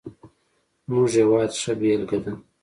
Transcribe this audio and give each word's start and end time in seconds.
زموږ 0.85 1.07
هېواد 1.19 1.49
ښه 1.61 1.73
بېلګه 1.79 2.17
ده. 2.23 2.31